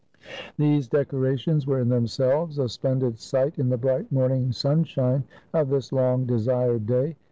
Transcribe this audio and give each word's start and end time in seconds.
These 0.57 0.87
decorations 0.87 1.67
were 1.67 1.79
in 1.79 1.89
themselves 1.89 2.57
a 2.57 2.67
splendid 2.67 3.19
sight 3.19 3.59
in 3.59 3.69
the 3.69 3.77
bright 3.77 4.11
morning 4.11 4.51
sunshine 4.51 5.25
of 5.53 5.69
this 5.69 5.91
long 5.91 6.25
desired 6.25 6.87
day. 6.87 7.17